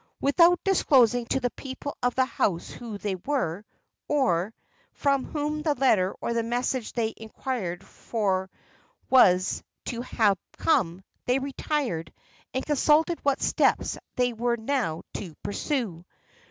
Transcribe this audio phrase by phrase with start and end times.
[0.19, 3.63] Without disclosing to the people of the house who they were,
[4.07, 4.51] or
[4.93, 8.49] from whom the letter or the message they inquired for
[9.11, 12.11] was to have come, they retired,
[12.51, 16.03] and consulted what steps they were now to pursue.